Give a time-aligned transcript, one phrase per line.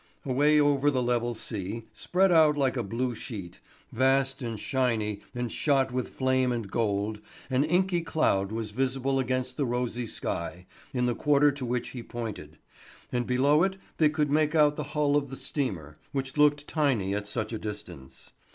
[0.25, 3.59] Away over the level sea, spread out like a blue sheet,
[3.91, 9.57] vast and sheeny and shot with flame and gold, an inky cloud was visible against
[9.57, 12.57] the rosy sky in the quarter to which he pointed,
[13.11, 17.13] and below it they could make out the hull of the steamer, which looked tiny
[17.13, 18.31] at such a distance.